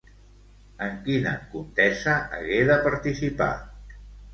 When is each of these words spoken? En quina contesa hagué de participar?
En 0.85 0.97
quina 1.03 1.35
contesa 1.53 2.19
hagué 2.41 2.61
de 2.75 2.83
participar? 2.91 3.55